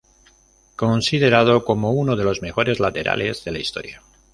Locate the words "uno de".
1.91-2.23